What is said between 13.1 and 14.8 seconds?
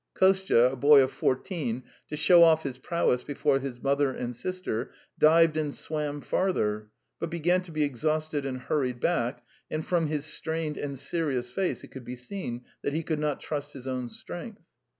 not trust his own strength.